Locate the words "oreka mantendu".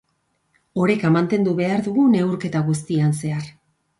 0.85-1.53